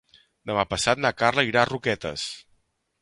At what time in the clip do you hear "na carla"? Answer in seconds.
1.05-1.45